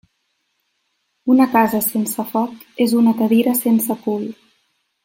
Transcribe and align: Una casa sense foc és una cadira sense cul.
Una 1.33 1.45
casa 1.57 1.83
sense 1.89 2.27
foc 2.33 2.67
és 2.87 2.99
una 3.03 3.17
cadira 3.21 3.57
sense 3.65 4.01
cul. 4.09 4.27